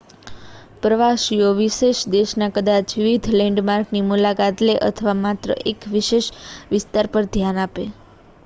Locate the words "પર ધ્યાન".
7.11-7.61